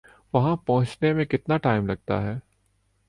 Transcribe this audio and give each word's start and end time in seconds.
وہاں 0.33 0.55
پہنچنے 0.55 1.13
میں 1.13 1.25
کتنا 1.25 1.57
ٹائم 1.57 1.85
لگتا 1.87 2.21
ہے؟ 2.23 2.37